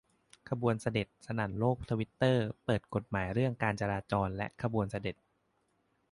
[0.49, 5.15] ขบวนเสด็จ สนั่นโลกทวิตเตอร์ เปิดกฎหมายเรื่องการจราจรและขบวนเสด็จ